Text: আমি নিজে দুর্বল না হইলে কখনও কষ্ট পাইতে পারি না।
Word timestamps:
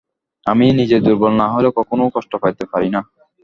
আমি 0.45 0.65
নিজে 0.79 0.97
দুর্বল 1.05 1.33
না 1.41 1.47
হইলে 1.53 1.69
কখনও 1.77 2.13
কষ্ট 2.15 2.31
পাইতে 2.41 2.63
পারি 2.71 2.89
না। 2.95 3.01